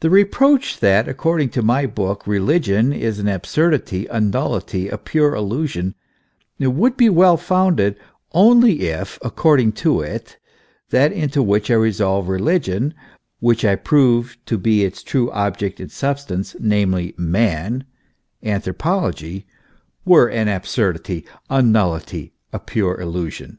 [0.00, 5.34] The reproach that according to my book, religion is an absurdity, a nullity, a pure
[5.34, 5.94] illusion,
[6.58, 7.96] would be well founded
[8.32, 10.36] only if, according to it,
[10.90, 12.92] that into which I re solve religion,
[13.38, 17.84] which I prove to be its true object and substance, namely man,
[18.42, 19.46] anthropology,
[20.04, 23.56] were an absurdity, a nullity, a pure illusion.